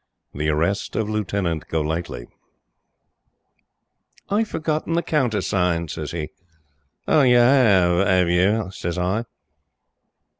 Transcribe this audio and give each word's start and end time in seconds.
THE 0.33 0.49
ARREST 0.49 0.95
OF 0.95 1.07
LIEUTENANT 1.11 1.67
GOLIGHTLY. 1.67 2.25
"'I've 4.31 4.47
forgotten 4.47 4.93
the 4.93 5.03
countersign,' 5.03 5.89
sez 5.89 6.11
'e. 6.11 6.31
'Oh! 7.07 7.21
You 7.21 7.37
'aye, 7.37 8.01
'ave 8.21 8.33
you?' 8.33 8.71
sez 8.71 8.97
I. 8.97 9.25